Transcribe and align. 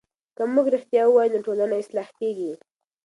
که 0.35 0.43
موږ 0.53 0.65
رښتیا 0.75 1.03
وایو 1.09 1.33
نو 1.33 1.43
ټولنه 1.45 1.75
اصلاح 1.83 2.09
کېږي. 2.19 2.51